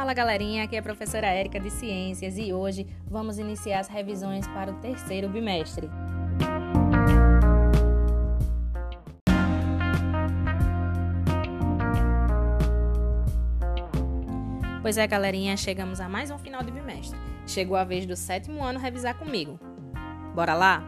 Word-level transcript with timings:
Fala 0.00 0.14
galerinha, 0.14 0.64
aqui 0.64 0.76
é 0.76 0.78
a 0.78 0.82
professora 0.82 1.26
Érica 1.26 1.60
de 1.60 1.68
Ciências 1.68 2.38
e 2.38 2.54
hoje 2.54 2.86
vamos 3.06 3.38
iniciar 3.38 3.80
as 3.80 3.86
revisões 3.86 4.48
para 4.48 4.70
o 4.70 4.74
terceiro 4.76 5.28
bimestre. 5.28 5.90
Pois 14.80 14.96
é, 14.96 15.06
galerinha, 15.06 15.54
chegamos 15.58 16.00
a 16.00 16.08
mais 16.08 16.30
um 16.30 16.38
final 16.38 16.62
de 16.62 16.70
bimestre. 16.70 17.18
Chegou 17.46 17.76
a 17.76 17.84
vez 17.84 18.06
do 18.06 18.16
sétimo 18.16 18.64
ano 18.64 18.78
revisar 18.78 19.18
comigo. 19.18 19.60
Bora 20.34 20.54
lá? 20.54 20.82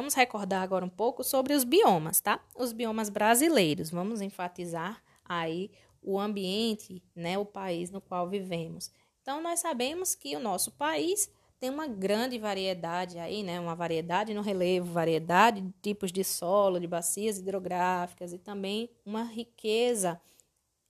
Vamos 0.00 0.14
recordar 0.14 0.62
agora 0.62 0.82
um 0.82 0.88
pouco 0.88 1.22
sobre 1.22 1.52
os 1.52 1.62
biomas, 1.62 2.22
tá? 2.22 2.42
Os 2.56 2.72
biomas 2.72 3.10
brasileiros. 3.10 3.90
Vamos 3.90 4.22
enfatizar 4.22 5.02
aí 5.22 5.70
o 6.00 6.18
ambiente, 6.18 7.02
né, 7.14 7.36
o 7.36 7.44
país 7.44 7.90
no 7.90 8.00
qual 8.00 8.26
vivemos. 8.26 8.90
Então 9.20 9.42
nós 9.42 9.60
sabemos 9.60 10.14
que 10.14 10.34
o 10.34 10.40
nosso 10.40 10.70
país 10.70 11.30
tem 11.58 11.68
uma 11.68 11.86
grande 11.86 12.38
variedade 12.38 13.18
aí, 13.18 13.42
né? 13.42 13.60
Uma 13.60 13.74
variedade 13.74 14.32
no 14.32 14.40
relevo, 14.40 14.90
variedade 14.90 15.60
de 15.60 15.74
tipos 15.82 16.10
de 16.10 16.24
solo, 16.24 16.80
de 16.80 16.86
bacias 16.86 17.36
hidrográficas 17.36 18.32
e 18.32 18.38
também 18.38 18.88
uma 19.04 19.24
riqueza 19.24 20.18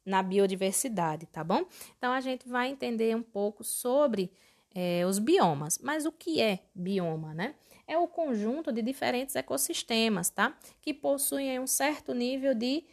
na 0.07 0.23
biodiversidade, 0.23 1.27
tá 1.27 1.43
bom? 1.43 1.67
Então 1.99 2.13
a 2.13 2.21
gente 2.21 2.49
vai 2.49 2.69
entender 2.69 3.17
um 3.17 3.25
pouco 3.25 3.65
sobre 3.65 4.31
é, 4.73 5.05
os 5.05 5.19
biomas. 5.19 5.81
Mas 5.83 6.07
o 6.07 6.13
que 6.13 6.41
é 6.41 6.61
bioma, 6.73 7.35
né? 7.35 7.57
É 7.91 7.99
o 7.99 8.07
conjunto 8.07 8.73
de 8.73 8.83
diferentes 8.83 9.35
ecossistemas, 9.35 10.31
tá? 10.31 10.57
Que 10.81 10.95
possuem 10.95 11.59
um 11.59 11.67
certo 11.67 12.15
nível 12.15 12.55
de 12.55 12.85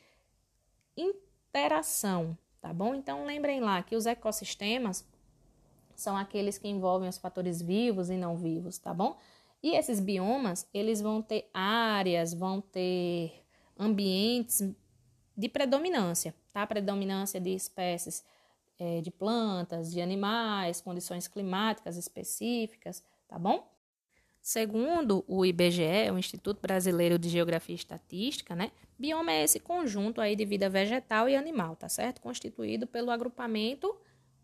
interação, 0.98 2.36
tá 2.60 2.74
bom? 2.74 2.96
Então 2.96 3.24
lembrem 3.24 3.60
lá 3.60 3.84
que 3.84 3.96
os 3.96 4.08
ecossistemas 4.08 5.06
são 5.96 6.18
aqueles 6.18 6.58
que 6.58 6.68
envolvem 6.68 7.08
os 7.08 7.20
fatores 7.20 7.62
vivos 7.62 8.10
e 8.10 8.18
não 8.18 8.36
vivos, 8.36 8.80
tá 8.80 8.92
bom? 8.92 9.16
E 9.62 9.76
esses 9.76 10.00
biomas, 10.00 10.68
eles 10.74 11.00
vão 11.00 11.22
ter 11.22 11.48
áreas, 11.54 12.34
vão 12.34 12.60
ter 12.60 13.46
ambientes 13.78 14.68
de 15.38 15.48
predominância, 15.48 16.34
tá? 16.52 16.66
Predominância 16.66 17.40
de 17.40 17.54
espécies 17.54 18.26
é, 18.80 19.00
de 19.02 19.12
plantas, 19.12 19.92
de 19.92 20.02
animais, 20.02 20.82
condições 20.82 21.28
climáticas 21.28 21.98
específicas, 21.98 23.04
tá 23.28 23.38
bom? 23.38 23.77
Segundo 24.48 25.26
o 25.28 25.46
IBGE, 25.46 26.10
o 26.10 26.18
Instituto 26.18 26.62
Brasileiro 26.62 27.20
de 27.20 27.28
Geografia 27.28 27.74
e 27.74 27.76
Estatística, 27.76 28.56
né? 28.56 28.72
Bioma 28.98 29.34
é 29.34 29.44
esse 29.44 29.60
conjunto 29.60 30.22
aí 30.22 30.38
de 30.38 30.46
vida 30.46 30.70
vegetal 30.70 31.28
e 31.28 31.36
animal, 31.36 31.76
tá 31.76 31.90
certo? 31.90 32.22
Constituído 32.22 32.88
pelo 32.88 33.12
agrupamento 33.12 33.94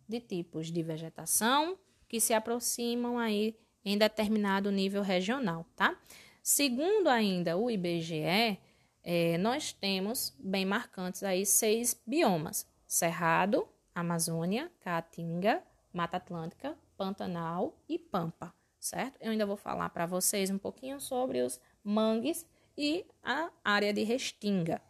de 0.05 0.19
tipos 0.19 0.69
de 0.69 0.83
vegetação 0.83 1.77
que 2.09 2.19
se 2.19 2.33
aproximam 2.33 3.17
aí 3.17 3.57
em 3.85 3.97
determinado 3.97 4.69
nível 4.73 5.01
regional, 5.01 5.65
tá? 5.73 5.97
Segundo 6.41 7.07
ainda 7.07 7.55
o 7.55 7.71
IBGE, 7.71 8.59
é, 9.05 9.37
nós 9.37 9.71
temos 9.71 10.35
bem 10.37 10.65
marcantes 10.65 11.23
aí 11.23 11.45
seis 11.45 11.97
biomas: 12.05 12.67
Cerrado, 12.85 13.65
Amazônia, 13.95 14.69
Caatinga, 14.81 15.63
Mata 15.93 16.17
Atlântica, 16.17 16.77
Pantanal 16.97 17.81
e 17.87 17.97
Pampa, 17.97 18.53
certo? 18.83 19.17
Eu 19.21 19.31
ainda 19.31 19.45
vou 19.45 19.55
falar 19.55 19.89
para 19.89 20.05
vocês 20.05 20.49
um 20.49 20.57
pouquinho 20.57 20.99
sobre 20.99 21.41
os 21.41 21.59
mangues 21.81 22.45
e 22.77 23.05
a 23.23 23.49
área 23.63 23.93
de 23.93 24.03
restinga. 24.03 24.81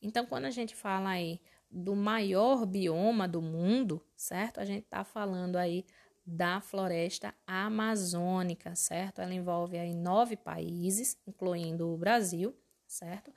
Então, 0.00 0.24
quando 0.24 0.44
a 0.44 0.50
gente 0.50 0.74
fala 0.74 1.10
aí 1.10 1.40
do 1.68 1.96
maior 1.96 2.64
bioma 2.64 3.26
do 3.26 3.42
mundo, 3.42 4.00
certo? 4.14 4.60
A 4.60 4.64
gente 4.64 4.84
está 4.84 5.02
falando 5.02 5.56
aí 5.56 5.84
da 6.24 6.60
floresta 6.60 7.34
amazônica, 7.44 8.76
certo? 8.76 9.20
Ela 9.20 9.34
envolve 9.34 9.76
aí 9.76 9.92
nove 9.92 10.36
países, 10.36 11.18
incluindo 11.26 11.92
o 11.92 11.98
Brasil, 11.98 12.56
certo? 12.86 13.32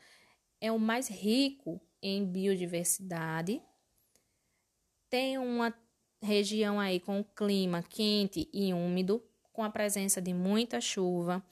É 0.61 0.71
o 0.71 0.77
mais 0.77 1.07
rico 1.07 1.81
em 2.01 2.23
biodiversidade, 2.23 3.63
tem 5.09 5.39
uma 5.39 5.73
região 6.21 6.79
aí 6.79 6.99
com 6.99 7.23
clima 7.23 7.83
quente 7.83 8.49
e 8.53 8.73
úmido, 8.73 9.23
com 9.53 9.63
a 9.63 9.69
presença 9.69 10.21
de 10.21 10.33
muita 10.33 10.79
chuva, 10.79 11.43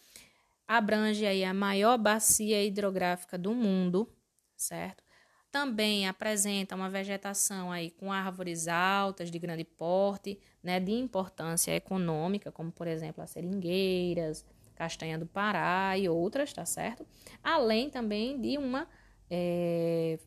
abrange 0.67 1.25
aí 1.25 1.43
a 1.43 1.53
maior 1.53 1.97
bacia 1.97 2.63
hidrográfica 2.63 3.37
do 3.37 3.53
mundo, 3.53 4.09
certo? 4.55 5.03
Também 5.51 6.07
apresenta 6.07 6.75
uma 6.75 6.89
vegetação 6.89 7.71
aí 7.71 7.89
com 7.89 8.11
árvores 8.11 8.67
altas 8.67 9.31
de 9.31 9.39
grande 9.39 9.63
porte, 9.63 10.37
né, 10.61 10.79
de 10.79 10.91
importância 10.91 11.73
econômica, 11.73 12.51
como 12.51 12.71
por 12.71 12.87
exemplo 12.87 13.23
as 13.23 13.29
seringueiras, 13.29 14.45
castanha 14.75 15.17
do 15.17 15.25
Pará 15.25 15.97
e 15.97 16.09
outras, 16.09 16.51
tá 16.51 16.65
certo? 16.65 17.05
Além 17.41 17.89
também 17.89 18.39
de 18.39 18.57
uma 18.57 18.87
é, 19.29 20.19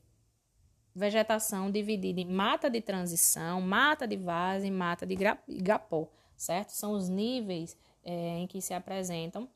vegetação 0.99 1.71
dividida 1.71 2.21
em 2.21 2.27
mata 2.27 2.69
de 2.69 2.81
transição, 2.81 3.61
mata 3.61 4.07
de 4.07 4.17
vaza 4.17 4.67
e 4.67 4.71
mata 4.71 5.07
de 5.07 5.17
igapó, 5.47 6.11
certo? 6.37 6.71
São 6.71 6.93
os 6.93 7.09
níveis 7.09 7.77
é, 8.05 8.39
em 8.39 8.47
que 8.47 8.61
se 8.61 8.75
apresentam 8.75 9.49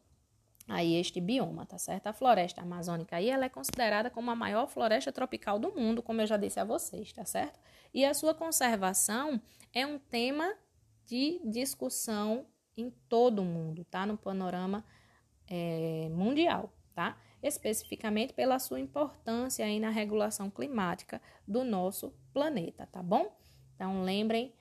aí 0.69 0.95
este 0.95 1.21
bioma, 1.21 1.67
tá 1.67 1.77
certo? 1.77 2.07
A 2.07 2.13
floresta 2.13 2.63
amazônica 2.63 3.17
aí 3.17 3.29
ela 3.29 3.45
é 3.45 3.49
considerada 3.49 4.09
como 4.09 4.31
a 4.31 4.37
maior 4.37 4.69
floresta 4.69 5.11
tropical 5.11 5.59
do 5.59 5.73
mundo, 5.75 6.03
como 6.03 6.21
eu 6.21 6.27
já 6.27 6.37
disse 6.37 6.61
a 6.61 6.65
vocês, 6.65 7.13
tá 7.13 7.25
certo? 7.25 7.59
E 7.93 8.05
a 8.05 8.15
sua 8.15 8.33
conservação 8.33 9.41
é 9.73 9.85
um 9.85 9.99
tema 9.99 10.55
de 11.07 11.41
discussão 11.45 12.47
em 12.77 12.91
todo 13.09 13.43
o 13.43 13.45
mundo, 13.45 13.85
tá? 13.85 14.07
No 14.07 14.17
panorama 14.17 14.85
é, 15.49 16.09
mundial, 16.11 16.73
tá? 16.95 17.19
Especificamente 17.43 18.33
pela 18.33 18.59
sua 18.59 18.81
importância 18.81 19.65
aí 19.65 19.81
na 19.81 19.91
regulação 19.91 20.49
climática 20.49 21.21
do 21.47 21.65
nosso 21.65 22.15
planeta, 22.33 22.87
tá 22.87 23.03
bom? 23.03 23.37
Então 23.75 24.03
lembrem 24.03 24.53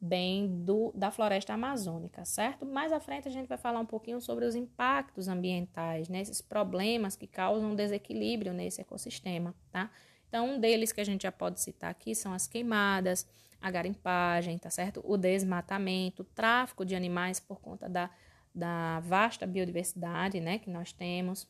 bem 0.00 0.62
do, 0.64 0.92
da 0.94 1.10
floresta 1.10 1.54
amazônica, 1.54 2.24
certo? 2.24 2.64
Mais 2.64 2.92
à 2.92 3.00
frente 3.00 3.26
a 3.26 3.30
gente 3.30 3.48
vai 3.48 3.58
falar 3.58 3.80
um 3.80 3.86
pouquinho 3.86 4.20
sobre 4.20 4.44
os 4.44 4.54
impactos 4.54 5.26
ambientais, 5.26 6.08
né? 6.08 6.20
esses 6.20 6.40
problemas 6.40 7.16
que 7.16 7.26
causam 7.26 7.74
desequilíbrio 7.74 8.52
nesse 8.52 8.80
ecossistema, 8.80 9.54
tá? 9.72 9.90
Então, 10.28 10.46
um 10.46 10.60
deles 10.60 10.92
que 10.92 11.00
a 11.00 11.04
gente 11.04 11.22
já 11.22 11.32
pode 11.32 11.58
citar 11.60 11.90
aqui 11.90 12.14
são 12.14 12.34
as 12.34 12.46
queimadas, 12.46 13.26
a 13.60 13.70
garimpagem, 13.70 14.58
tá 14.58 14.70
certo? 14.70 15.02
O 15.04 15.16
desmatamento, 15.16 16.22
o 16.22 16.24
tráfico 16.24 16.84
de 16.84 16.94
animais 16.94 17.40
por 17.40 17.60
conta 17.60 17.88
da, 17.88 18.10
da 18.54 19.00
vasta 19.00 19.46
biodiversidade, 19.46 20.38
né, 20.38 20.58
que 20.58 20.70
nós 20.70 20.92
temos, 20.92 21.48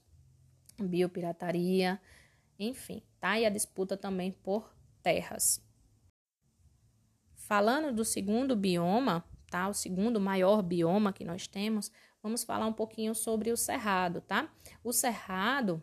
biopirataria, 0.81 2.01
enfim, 2.59 3.03
tá? 3.21 3.39
E 3.39 3.47
a 3.47 3.51
disputa 3.51 3.97
também 3.97 4.33
por 4.33 4.75
terras. 5.03 5.65
Falando 7.35 7.93
do 7.95 8.05
segundo 8.05 8.55
bioma, 8.57 9.25
tá? 9.51 9.69
O 9.69 9.75
segundo 9.75 10.21
maior 10.21 10.63
bioma 10.63 11.13
que 11.13 11.25
nós 11.25 11.47
temos, 11.47 11.91
vamos 12.23 12.45
falar 12.45 12.67
um 12.67 12.73
pouquinho 12.73 13.15
sobre 13.15 13.51
o 13.51 13.57
cerrado, 13.57 14.21
tá? 14.21 14.53
O 14.85 14.93
cerrado, 14.93 15.83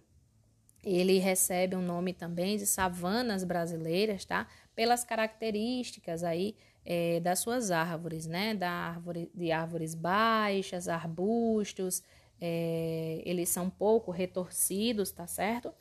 ele 0.83 1.17
recebe 1.17 1.75
o 1.75 1.79
um 1.79 1.81
nome 1.81 2.13
também 2.13 2.57
de 2.57 2.65
savanas 2.65 3.43
brasileiras, 3.43 4.25
tá? 4.25 4.47
Pelas 4.75 5.03
características 5.03 6.23
aí 6.23 6.55
é, 6.85 7.19
das 7.19 7.39
suas 7.39 7.71
árvores, 7.71 8.27
né? 8.27 8.53
Da 8.53 8.69
árvore, 8.69 9.31
de 9.33 9.51
árvores 9.51 9.95
baixas, 9.95 10.87
arbustos, 10.87 12.03
é, 12.39 13.21
eles 13.25 13.49
são 13.49 13.69
pouco 13.69 14.11
retorcidos, 14.11 15.11
tá 15.11 15.27
certo? 15.27 15.73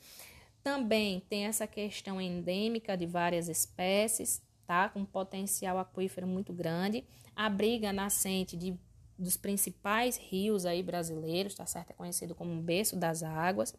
Também 0.63 1.19
tem 1.29 1.45
essa 1.45 1.67
questão 1.67 2.19
endêmica 2.19 2.97
de 2.97 3.05
várias 3.05 3.47
espécies, 3.47 4.41
tá? 4.65 4.89
Com 4.89 5.05
potencial 5.05 5.77
aquífero 5.77 6.25
muito 6.25 6.51
grande, 6.51 7.05
abriga 7.35 7.93
nascente 7.93 8.57
de, 8.57 8.77
dos 9.17 9.37
principais 9.37 10.17
rios 10.17 10.65
aí 10.65 10.81
brasileiros, 10.81 11.55
tá 11.55 11.65
certo? 11.65 11.91
É 11.91 11.93
conhecido 11.93 12.33
como 12.33 12.61
berço 12.61 12.95
das 12.95 13.21
águas. 13.21 13.75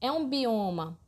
É 0.00 0.12
um 0.12 0.28
bioma 0.28 0.98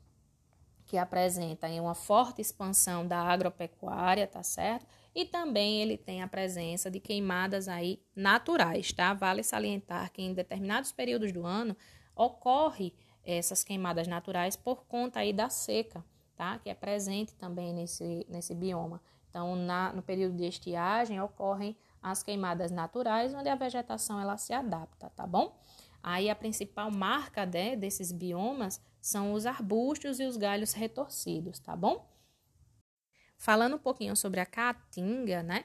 que 0.87 0.99
apresenta 0.99 1.69
uma 1.69 1.95
forte 1.95 2.41
expansão 2.41 3.07
da 3.07 3.21
agropecuária, 3.21 4.27
tá 4.27 4.43
certo? 4.43 4.85
E 5.15 5.25
também 5.25 5.83
ele 5.83 5.97
tem 5.97 6.23
a 6.23 6.29
presença 6.29 6.91
de 6.91 7.01
queimadas 7.01 7.67
aí 7.69 8.01
naturais, 8.15 8.93
tá? 8.93 9.13
Vale 9.13 9.43
salientar 9.43 10.13
que 10.13 10.23
em 10.23 10.33
determinados 10.33 10.93
períodos 10.93 11.33
do 11.33 11.45
ano 11.45 11.77
ocorre 12.15 12.93
essas 13.25 13.65
queimadas 13.65 14.07
naturais 14.07 14.57
por 14.57 14.85
conta 14.87 15.21
aí 15.21 15.33
da 15.33 15.49
seca, 15.49 16.05
tá? 16.37 16.59
Que 16.59 16.71
é 16.71 16.75
presente 16.75 17.35
também 17.35 17.73
nesse, 17.73 18.25
nesse 18.29 18.55
bioma. 18.55 19.01
Então, 19.29 19.55
na, 19.57 19.93
no 19.93 20.03
período 20.03 20.37
de 20.37 20.45
estiagem, 20.45 21.21
ocorrem 21.21 21.77
as 22.03 22.23
queimadas 22.23 22.71
naturais, 22.71 23.35
onde 23.35 23.49
a 23.49 23.55
vegetação 23.55 24.21
ela 24.21 24.37
se 24.37 24.53
adapta, 24.53 25.11
tá 25.11 25.27
bom? 25.27 25.57
Aí 26.03 26.31
a 26.31 26.35
principal 26.35 26.91
marca 26.91 27.45
né, 27.45 27.77
desses 27.77 28.11
biomas 28.11 28.81
são 29.01 29.33
os 29.33 29.45
arbustos 29.45 30.19
e 30.19 30.25
os 30.25 30.37
galhos 30.37 30.73
retorcidos, 30.73 31.59
tá 31.59 31.77
bom? 31.77 32.09
Falando 33.41 33.77
um 33.77 33.79
pouquinho 33.79 34.15
sobre 34.15 34.39
a 34.39 34.45
caatinga, 34.45 35.43
né? 35.43 35.65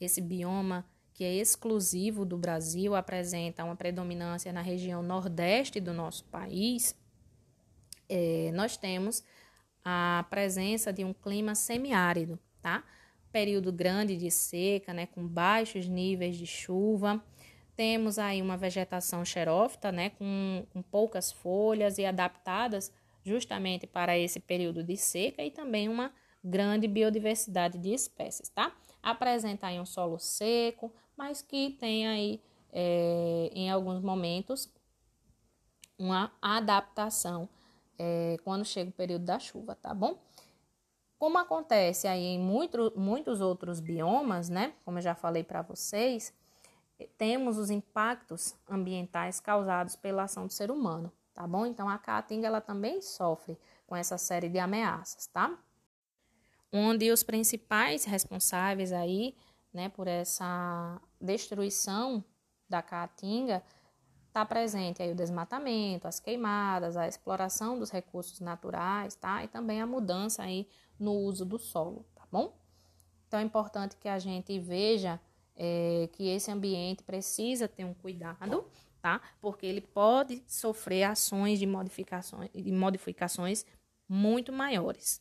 Esse 0.00 0.20
bioma 0.20 0.84
que 1.14 1.22
é 1.22 1.32
exclusivo 1.32 2.24
do 2.24 2.36
Brasil, 2.36 2.96
apresenta 2.96 3.62
uma 3.62 3.76
predominância 3.76 4.52
na 4.52 4.60
região 4.60 5.04
nordeste 5.04 5.78
do 5.78 5.94
nosso 5.94 6.24
país, 6.24 6.98
é, 8.08 8.50
nós 8.52 8.76
temos 8.76 9.22
a 9.84 10.26
presença 10.30 10.92
de 10.92 11.04
um 11.04 11.14
clima 11.14 11.54
semiárido, 11.54 12.40
tá? 12.60 12.82
Período 13.30 13.70
grande 13.70 14.16
de 14.16 14.28
seca, 14.28 14.92
né, 14.92 15.06
com 15.06 15.24
baixos 15.24 15.86
níveis 15.86 16.36
de 16.36 16.44
chuva. 16.44 17.24
Temos 17.76 18.18
aí 18.18 18.42
uma 18.42 18.56
vegetação 18.56 19.24
xerófita, 19.24 19.92
né, 19.92 20.10
com, 20.10 20.66
com 20.72 20.82
poucas 20.82 21.30
folhas 21.30 21.98
e 21.98 22.04
adaptadas 22.04 22.92
justamente 23.24 23.86
para 23.86 24.18
esse 24.18 24.40
período 24.40 24.82
de 24.82 24.96
seca 24.96 25.44
e 25.44 25.52
também 25.52 25.88
uma 25.88 26.12
grande 26.42 26.88
biodiversidade 26.88 27.78
de 27.78 27.92
espécies, 27.92 28.48
tá? 28.48 28.72
Apresenta 29.02 29.68
aí 29.68 29.80
um 29.80 29.86
solo 29.86 30.18
seco, 30.18 30.92
mas 31.16 31.42
que 31.42 31.76
tem 31.78 32.06
aí, 32.06 32.40
é, 32.72 33.50
em 33.52 33.70
alguns 33.70 34.00
momentos, 34.02 34.72
uma 35.98 36.32
adaptação 36.40 37.48
é, 37.98 38.36
quando 38.42 38.64
chega 38.64 38.90
o 38.90 38.92
período 38.92 39.24
da 39.24 39.38
chuva, 39.38 39.74
tá 39.76 39.94
bom? 39.94 40.18
Como 41.18 41.38
acontece 41.38 42.08
aí 42.08 42.24
em 42.24 42.38
muito, 42.38 42.92
muitos 42.96 43.40
outros 43.40 43.78
biomas, 43.78 44.48
né? 44.48 44.74
Como 44.84 44.98
eu 44.98 45.02
já 45.02 45.14
falei 45.14 45.44
para 45.44 45.62
vocês, 45.62 46.34
temos 47.16 47.58
os 47.58 47.70
impactos 47.70 48.56
ambientais 48.68 49.38
causados 49.38 49.94
pela 49.94 50.24
ação 50.24 50.46
do 50.46 50.52
ser 50.52 50.70
humano, 50.70 51.12
tá 51.32 51.46
bom? 51.46 51.64
Então 51.64 51.88
a 51.88 51.98
caatinga 51.98 52.48
ela 52.48 52.60
também 52.60 53.00
sofre 53.00 53.56
com 53.86 53.94
essa 53.94 54.18
série 54.18 54.48
de 54.48 54.58
ameaças, 54.58 55.28
tá? 55.28 55.56
Onde 56.72 57.10
os 57.10 57.22
principais 57.22 58.04
responsáveis 58.04 58.92
aí, 58.92 59.34
né, 59.72 59.88
por 59.88 60.08
essa 60.08 61.00
destruição 61.20 62.24
da 62.68 62.80
caatinga 62.80 63.62
está 64.32 64.46
presente 64.46 65.02
aí 65.02 65.12
o 65.12 65.14
desmatamento, 65.14 66.08
as 66.08 66.18
queimadas, 66.18 66.96
a 66.96 67.06
exploração 67.06 67.78
dos 67.78 67.90
recursos 67.90 68.40
naturais, 68.40 69.14
tá? 69.14 69.44
E 69.44 69.48
também 69.48 69.82
a 69.82 69.86
mudança 69.86 70.42
aí 70.42 70.66
no 70.98 71.12
uso 71.12 71.44
do 71.44 71.58
solo, 71.58 72.06
tá 72.14 72.26
bom? 72.32 72.56
Então 73.28 73.38
é 73.38 73.42
importante 73.42 73.96
que 73.96 74.08
a 74.08 74.18
gente 74.18 74.58
veja 74.58 75.20
é, 75.54 76.08
que 76.12 76.28
esse 76.28 76.50
ambiente 76.50 77.02
precisa 77.02 77.68
ter 77.68 77.84
um 77.84 77.92
cuidado, 77.92 78.64
tá? 79.02 79.20
Porque 79.38 79.66
ele 79.66 79.82
pode 79.82 80.42
sofrer 80.46 81.04
ações 81.04 81.58
de 81.58 81.66
modificações, 81.66 82.50
de 82.54 82.72
modificações 82.72 83.66
muito 84.08 84.50
maiores. 84.50 85.20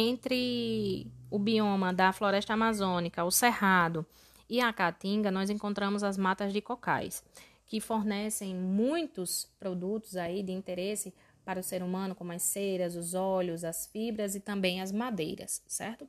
Entre 0.00 1.10
o 1.28 1.40
bioma 1.40 1.92
da 1.92 2.12
floresta 2.12 2.52
amazônica, 2.52 3.24
o 3.24 3.32
cerrado 3.32 4.06
e 4.48 4.60
a 4.60 4.72
caatinga, 4.72 5.28
nós 5.28 5.50
encontramos 5.50 6.04
as 6.04 6.16
matas 6.16 6.52
de 6.52 6.60
cocais, 6.60 7.24
que 7.66 7.80
fornecem 7.80 8.54
muitos 8.54 9.46
produtos 9.58 10.16
aí 10.16 10.40
de 10.40 10.52
interesse 10.52 11.12
para 11.44 11.58
o 11.58 11.64
ser 11.64 11.82
humano, 11.82 12.14
como 12.14 12.30
as 12.30 12.42
ceras, 12.42 12.94
os 12.94 13.12
óleos, 13.12 13.64
as 13.64 13.88
fibras 13.88 14.36
e 14.36 14.40
também 14.40 14.80
as 14.80 14.92
madeiras, 14.92 15.64
certo? 15.66 16.08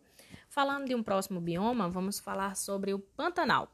Falando 0.49 0.85
de 0.85 0.93
um 0.93 1.01
próximo 1.01 1.41
bioma, 1.41 1.89
vamos 1.89 2.19
falar 2.19 2.55
sobre 2.55 2.93
o 2.93 2.99
Pantanal. 2.99 3.71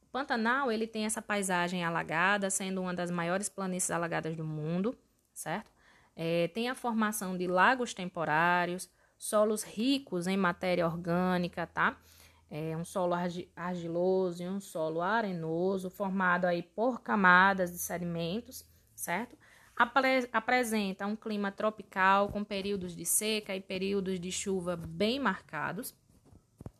O 0.00 0.06
Pantanal, 0.06 0.72
ele 0.72 0.86
tem 0.86 1.04
essa 1.04 1.20
paisagem 1.20 1.84
alagada, 1.84 2.48
sendo 2.48 2.80
uma 2.80 2.94
das 2.94 3.10
maiores 3.10 3.50
planícies 3.50 3.90
alagadas 3.90 4.34
do 4.34 4.44
mundo, 4.44 4.96
certo? 5.34 5.70
É, 6.14 6.48
tem 6.48 6.68
a 6.68 6.74
formação 6.74 7.36
de 7.36 7.46
lagos 7.46 7.94
temporários, 7.94 8.90
solos 9.18 9.62
ricos 9.62 10.26
em 10.26 10.36
matéria 10.36 10.86
orgânica, 10.86 11.66
tá? 11.66 11.96
é 12.54 12.76
um 12.76 12.84
solo 12.84 13.14
argiloso 13.56 14.42
e 14.42 14.46
um 14.46 14.60
solo 14.60 15.00
arenoso, 15.00 15.88
formado 15.88 16.44
aí 16.44 16.62
por 16.62 17.00
camadas 17.00 17.72
de 17.72 17.78
sedimentos, 17.78 18.62
certo? 18.94 19.38
Apre 19.74 20.28
apresenta 20.30 21.06
um 21.06 21.16
clima 21.16 21.50
tropical 21.50 22.28
com 22.28 22.44
períodos 22.44 22.94
de 22.94 23.06
seca 23.06 23.56
e 23.56 23.60
períodos 23.60 24.20
de 24.20 24.30
chuva 24.30 24.76
bem 24.76 25.18
marcados, 25.18 25.94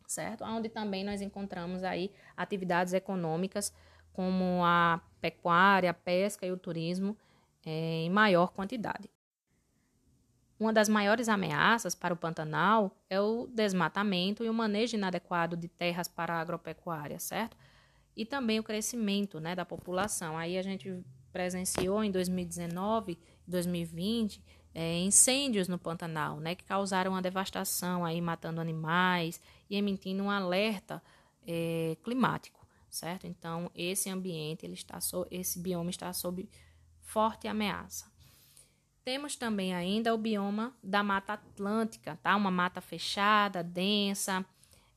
certo? 0.05 0.43
Onde 0.43 0.69
também 0.69 1.03
nós 1.03 1.21
encontramos 1.21 1.83
aí 1.83 2.11
atividades 2.37 2.93
econômicas 2.93 3.73
como 4.13 4.63
a 4.63 5.01
pecuária, 5.19 5.89
a 5.89 5.93
pesca 5.93 6.45
e 6.45 6.51
o 6.51 6.57
turismo 6.57 7.17
é, 7.65 8.03
em 8.03 8.11
maior 8.11 8.53
quantidade. 8.53 9.09
Uma 10.63 10.71
das 10.71 10.87
maiores 10.87 11.27
ameaças 11.27 11.93
para 11.93 12.13
o 12.13 12.17
Pantanal 12.17 12.95
é 13.09 13.19
o 13.19 13.47
desmatamento 13.47 14.45
e 14.45 14.49
o 14.49 14.53
manejo 14.53 14.95
inadequado 14.95 15.57
de 15.57 15.67
terras 15.67 16.07
para 16.07 16.35
a 16.35 16.39
agropecuária, 16.39 17.19
certo? 17.19 17.57
E 18.15 18.25
também 18.25 18.61
o 18.61 18.63
crescimento 18.63 19.41
né, 19.41 19.55
da 19.55 19.65
população. 19.65 20.37
Aí 20.37 20.57
a 20.57 20.61
gente 20.61 21.03
presenciou 21.33 22.01
em 22.01 22.09
2019 22.09 23.11
e 23.11 23.17
2020 23.45 24.41
é, 24.73 24.99
incêndios 24.99 25.67
no 25.67 25.77
Pantanal, 25.77 26.39
né, 26.39 26.55
que 26.55 26.63
causaram 26.63 27.11
uma 27.11 27.21
devastação, 27.21 28.05
aí 28.05 28.21
matando 28.21 28.61
animais 28.61 29.41
e 29.69 29.75
emitindo 29.75 30.23
um 30.23 30.31
alerta 30.31 31.03
é, 31.45 31.97
climático, 32.01 32.65
certo? 32.89 33.27
Então 33.27 33.69
esse 33.75 34.09
ambiente, 34.09 34.65
ele 34.65 34.75
está 34.75 34.97
esse 35.29 35.59
bioma 35.59 35.89
está 35.89 36.13
sob 36.13 36.47
forte 37.01 37.49
ameaça. 37.49 38.12
Temos 39.03 39.35
também 39.35 39.73
ainda 39.73 40.13
o 40.13 40.17
bioma 40.17 40.73
da 40.81 41.03
Mata 41.03 41.33
Atlântica, 41.33 42.17
tá? 42.23 42.35
Uma 42.37 42.49
mata 42.49 42.79
fechada, 42.79 43.61
densa, 43.61 44.45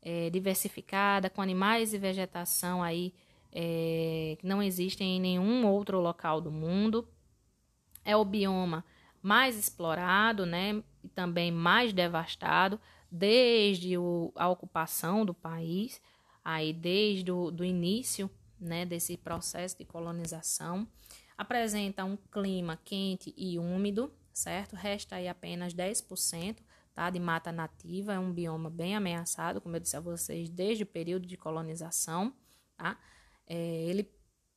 é, 0.01 0.31
diversificada, 0.31 1.29
com 1.29 1.43
animais 1.43 1.93
e 1.93 1.99
vegetação 1.99 2.85
aí 2.85 3.13
é, 3.53 4.37
que 4.39 4.47
não 4.47 4.63
existem 4.63 5.17
em 5.17 5.21
nenhum 5.21 5.67
outro 5.67 5.99
local 5.99 6.41
do 6.41 6.53
mundo. 6.53 7.09
É 8.05 8.17
o 8.17 8.25
bioma 8.25 8.85
mais 9.21 9.59
explorado, 9.59 10.47
né? 10.47 10.81
E 11.03 11.09
também 11.09 11.51
mais 11.51 11.93
devastado 11.93 12.81
desde 13.11 13.99
o, 13.99 14.33
a 14.37 14.49
ocupação 14.49 15.25
do 15.25 15.35
país, 15.35 16.01
aí 16.45 16.73
desde 16.73 17.33
o 17.33 17.51
do 17.51 17.65
início, 17.65 18.31
né? 18.61 18.87
Desse 18.87 19.17
processo 19.17 19.77
de 19.77 19.85
colonização 19.85 20.87
apresenta 21.37 22.05
um 22.05 22.17
clima 22.17 22.79
quente 22.85 23.35
e 23.37 23.59
úmido, 23.59 24.13
certo? 24.33 24.77
Resta 24.77 25.17
aí 25.17 25.29
apenas 25.29 25.75
10%, 25.75 26.59
tá, 26.95 27.11
de 27.11 27.19
mata 27.19 27.53
nativa, 27.53 28.15
é 28.15 28.19
um 28.19 28.33
bioma 28.33 28.71
bem 28.71 28.97
ameaçado, 28.97 29.61
como 29.61 29.77
eu 29.77 29.81
disse 29.81 29.97
a 29.97 30.01
vocês, 30.01 30.49
desde 30.49 30.85
o 30.85 30.87
período 30.87 31.27
de 31.27 31.37
colonização, 31.37 32.35
tá? 32.77 32.99
É, 33.47 33.57
ele 33.85 34.11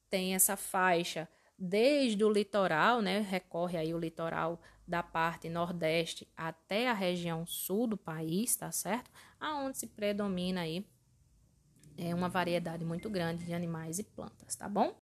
tem 0.09 0.33
essa 0.35 0.55
faixa 0.55 1.27
desde 1.57 2.23
o 2.23 2.31
litoral, 2.31 3.01
né? 3.01 3.19
Recorre 3.19 3.77
aí 3.77 3.93
o 3.93 3.99
litoral 3.99 4.61
da 4.87 5.03
parte 5.03 5.49
nordeste 5.49 6.27
até 6.35 6.89
a 6.89 6.93
região 6.93 7.45
sul 7.45 7.85
do 7.85 7.97
país, 7.97 8.55
tá 8.55 8.71
certo? 8.71 9.11
Aonde 9.39 9.77
se 9.77 9.87
predomina 9.87 10.61
aí 10.61 10.87
é 11.97 12.15
uma 12.15 12.29
variedade 12.29 12.85
muito 12.85 13.09
grande 13.09 13.45
de 13.45 13.53
animais 13.53 13.99
e 13.99 14.03
plantas, 14.03 14.55
tá 14.55 14.69
bom? 14.69 14.97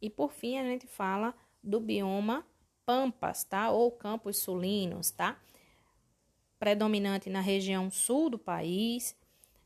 E 0.00 0.10
por 0.10 0.32
fim, 0.32 0.58
a 0.58 0.64
gente 0.64 0.86
fala 0.86 1.34
do 1.62 1.80
bioma 1.80 2.46
Pampas, 2.84 3.44
tá? 3.44 3.70
Ou 3.70 3.90
Campos 3.90 4.38
Sulinos, 4.38 5.10
tá? 5.10 5.40
Predominante 6.58 7.28
na 7.28 7.40
região 7.40 7.90
sul 7.90 8.30
do 8.30 8.38
país, 8.38 9.16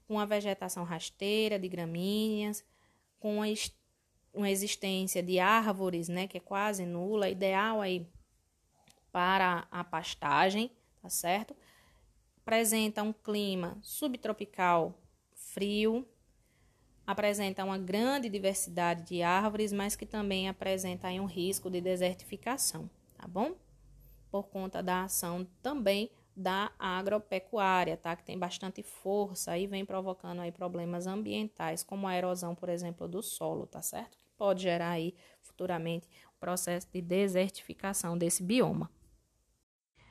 com 0.09 0.19
a 0.19 0.25
vegetação 0.25 0.83
rasteira 0.83 1.59
de 1.59 1.69
gramíneas, 1.69 2.65
com 3.19 3.41
uma 4.33 4.51
existência 4.51 5.23
de 5.23 5.39
árvores, 5.39 6.09
né, 6.09 6.27
que 6.27 6.39
é 6.39 6.41
quase 6.41 6.87
nula, 6.87 7.29
ideal 7.29 7.81
aí 7.81 8.09
para 9.13 9.69
a 9.71 9.85
pastagem, 9.85 10.71
tá 11.03 11.09
certo? 11.09 11.55
Apresenta 12.39 13.03
um 13.03 13.13
clima 13.13 13.79
subtropical 13.83 14.99
frio, 15.35 16.09
apresenta 17.11 17.65
uma 17.65 17.77
grande 17.77 18.29
diversidade 18.29 19.03
de 19.03 19.23
árvores, 19.23 19.73
mas 19.73 19.97
que 19.97 20.07
também 20.07 20.49
apresenta 20.49 21.09
um 21.09 21.27
risco 21.27 21.69
de 21.69 21.81
desertificação, 21.81 22.89
tá 23.19 23.27
bom? 23.27 23.57
Por 24.31 24.45
conta 24.45 24.81
da 24.81 25.03
ação 25.03 25.45
também 25.61 26.11
da 26.37 26.71
agropecuária, 26.79 27.97
tá? 27.97 28.15
Que 28.15 28.25
tem 28.25 28.39
bastante 28.39 28.83
força 28.83 29.59
e 29.59 29.67
vem 29.67 29.85
provocando 29.85 30.41
aí 30.41 30.53
problemas 30.53 31.09
ambientais, 31.09 31.83
como 31.83 32.07
a 32.07 32.17
erosão, 32.17 32.55
por 32.55 32.69
exemplo, 32.69 33.09
do 33.09 33.23
solo, 33.23 33.67
tá 33.67 33.83
certo? 33.83 34.17
Que 34.17 34.31
pode 34.39 34.63
gerar 34.63 34.91
aí 34.91 35.15
futuramente 35.43 36.09
o 36.37 36.39
processo 36.39 36.87
de 36.93 37.03
desertificação 37.03 38.17
desse 38.17 38.43
bioma. 38.43 38.89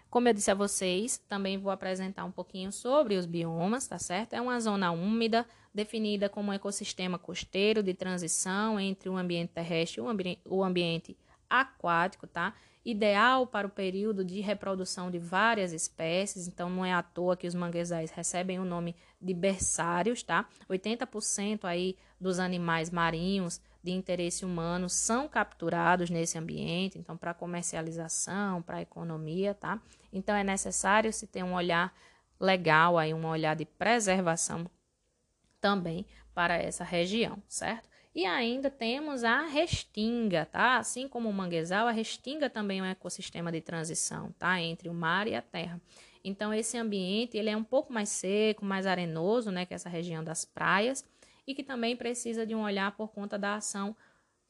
Como 0.09 0.27
eu 0.27 0.33
disse 0.33 0.49
a 0.49 0.55
vocês, 0.55 1.17
também 1.29 1.57
vou 1.57 1.71
apresentar 1.71 2.25
um 2.25 2.31
pouquinho 2.31 2.71
sobre 2.71 3.15
os 3.15 3.27
biomas, 3.27 3.87
tá 3.87 3.99
certo? 3.99 4.33
É 4.33 4.41
uma 4.41 4.59
zona 4.59 4.91
úmida, 4.91 5.45
definida 5.73 6.27
como 6.27 6.49
um 6.49 6.53
ecossistema 6.53 7.19
costeiro 7.19 7.83
de 7.83 7.93
transição 7.93 8.79
entre 8.79 9.07
o 9.07 9.15
ambiente 9.15 9.51
terrestre 9.53 10.01
e 10.01 10.03
o 10.45 10.63
ambiente 10.63 11.15
aquático, 11.47 12.25
tá? 12.25 12.55
Ideal 12.83 13.45
para 13.45 13.67
o 13.67 13.69
período 13.69 14.25
de 14.25 14.39
reprodução 14.39 15.11
de 15.11 15.19
várias 15.19 15.73
espécies, 15.73 16.47
então 16.47 16.71
não 16.71 16.83
é 16.83 16.93
à 16.93 17.03
toa 17.03 17.37
que 17.37 17.45
os 17.45 17.53
manguezais 17.53 18.09
recebem 18.09 18.57
o 18.57 18.65
nome 18.65 18.95
de 19.21 19.33
berçários, 19.33 20.23
tá? 20.23 20.47
80% 20.67 21.65
aí 21.65 21.95
dos 22.19 22.39
animais 22.39 22.89
marinhos 22.89 23.61
de 23.83 23.91
interesse 23.91 24.43
humano 24.43 24.89
são 24.89 25.27
capturados 25.27 26.09
nesse 26.09 26.37
ambiente, 26.37 26.97
então 26.97 27.15
para 27.15 27.33
comercialização, 27.33 28.61
para 28.61 28.81
economia, 28.81 29.53
tá? 29.53 29.81
Então 30.11 30.35
é 30.35 30.43
necessário 30.43 31.11
se 31.13 31.27
ter 31.27 31.43
um 31.43 31.53
olhar 31.53 31.93
legal 32.39 32.97
aí, 32.97 33.13
um 33.13 33.25
olhar 33.25 33.55
de 33.55 33.65
preservação 33.65 34.65
também 35.61 36.05
para 36.33 36.57
essa 36.57 36.83
região, 36.83 37.41
certo? 37.47 37.87
E 38.13 38.25
ainda 38.25 38.69
temos 38.69 39.23
a 39.23 39.45
restinga, 39.45 40.45
tá? 40.45 40.77
Assim 40.77 41.07
como 41.07 41.29
o 41.29 41.33
manguezal, 41.33 41.87
a 41.87 41.91
restinga 41.91 42.49
também 42.49 42.79
é 42.79 42.83
um 42.83 42.85
ecossistema 42.85 43.51
de 43.51 43.61
transição, 43.61 44.31
tá? 44.37 44.59
Entre 44.59 44.89
o 44.89 44.93
mar 44.93 45.27
e 45.27 45.35
a 45.35 45.41
terra. 45.41 45.79
Então 46.23 46.53
esse 46.53 46.77
ambiente, 46.77 47.37
ele 47.37 47.49
é 47.49 47.55
um 47.55 47.63
pouco 47.63 47.93
mais 47.93 48.09
seco, 48.09 48.65
mais 48.65 48.85
arenoso, 48.85 49.51
né, 49.51 49.65
que 49.65 49.73
essa 49.73 49.87
região 49.89 50.23
das 50.23 50.43
praias, 50.43 51.05
e 51.49 51.55
que 51.55 51.63
também 51.63 51.95
precisa 51.95 52.45
de 52.45 52.53
um 52.53 52.61
olhar 52.61 52.95
por 52.95 53.07
conta 53.07 53.35
da 53.35 53.55
ação 53.55 53.97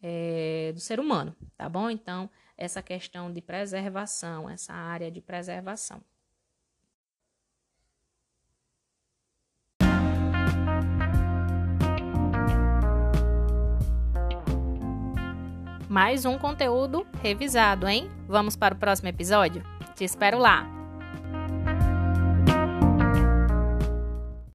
é, 0.03 0.71
do 0.73 0.81
ser 0.81 0.99
humano, 0.99 1.33
tá 1.55 1.69
bom? 1.69 1.89
Então, 1.89 2.29
essa 2.57 2.81
questão 2.81 3.31
de 3.31 3.41
preservação, 3.41 4.49
essa 4.49 4.73
área 4.73 5.09
de 5.09 5.21
preservação. 5.21 6.01
Mais 15.87 16.25
um 16.25 16.37
conteúdo 16.37 17.07
revisado, 17.21 17.87
hein? 17.87 18.11
Vamos 18.27 18.57
para 18.57 18.75
o 18.75 18.77
próximo 18.77 19.07
episódio? 19.07 19.63
Te 19.95 20.03
espero 20.03 20.37
lá! 20.37 20.78